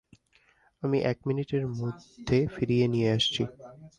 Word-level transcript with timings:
আমি 0.83 0.97
এক 1.03 1.17
মিনিটের 1.27 1.63
মধ্যে 1.79 2.37
ফিরিয়ে 2.55 2.85
নিয়ে 2.87 3.09
আসছি। 3.11 3.43